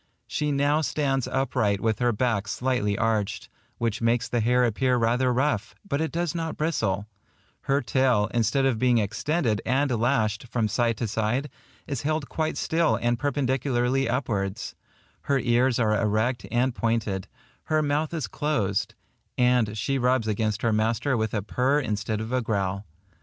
[0.25, 5.31] She now stands upright with her back slightly arched, which makes the hair appear rather
[5.31, 7.05] rough, but it does not bristle;
[7.65, 11.51] her tail, instead of being extended and lashed from side to side,
[11.85, 14.73] is held quite still and perpendicularly upwards;
[15.29, 17.27] her ears are erect and pointed;
[17.65, 18.95] her mouth is closed;
[19.37, 22.85] and she rubs against her master with a purr instead of a growl.